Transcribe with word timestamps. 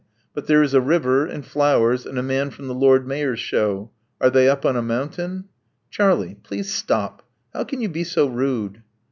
But 0.33 0.47
there 0.47 0.63
is 0.63 0.73
a 0.73 0.81
river, 0.81 1.27
and 1.27 1.45
flowers, 1.45 2.07
and 2.07 2.17
a 2.17 2.23
man 2.23 2.49
from 2.49 2.67
the 2.67 2.73
Lord 2.73 3.07
Mayor's 3.07 3.39
show. 3.39 3.91
Are 4.19 4.31
they 4.31 4.49
up 4.49 4.65
on 4.65 4.75
a 4.75 4.81
mountain?" 4.81 5.45
Charlie, 5.91 6.37
please 6.41 6.73
stop. 6.73 7.21
How 7.53 7.65
can 7.65 7.81
you 7.81 7.87
be 7.89 8.03
so 8.03 8.25
rude?" 8.25 8.81